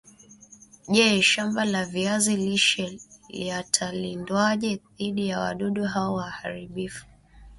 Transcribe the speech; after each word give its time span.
Je 0.93 1.05
shambala 1.31 1.81
viazi 1.93 2.33
lishe 2.45 2.87
liatalindwaje 3.29 4.79
dhidi 4.97 5.27
ya 5.27 5.39
wadudu 5.39 5.83
hao 5.83 6.17
haribifu 6.17 7.05